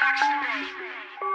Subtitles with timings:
[0.00, 1.29] touch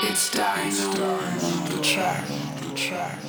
[0.00, 2.24] It's dying on the track,
[2.60, 3.27] the track.